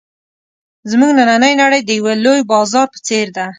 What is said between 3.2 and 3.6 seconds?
ده.